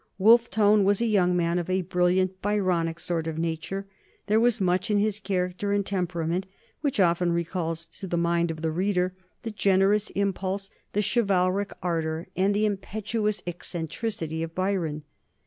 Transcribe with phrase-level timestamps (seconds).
[0.17, 3.85] Wolfe Tone was a young man of a brilliant Byronic sort of nature.
[4.25, 6.47] There was much in his character and temperament
[6.79, 12.25] which often recalls to the mind of the reader the generous impulse, the chivalric ardor,
[12.35, 15.03] and the impetuous eccentricity of Byron.